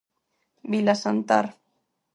Vilasantar. 0.71 1.45